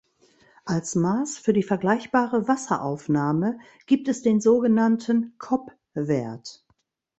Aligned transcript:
Als 0.65 0.95
Maß 0.95 1.37
für 1.37 1.53
die 1.53 1.61
vergleichbare 1.61 2.47
Wasseraufnahme 2.47 3.59
gibt 3.85 4.07
es 4.07 4.23
den 4.23 4.41
sogenannten 4.41 5.35
Cobb-Wert. 5.37 6.65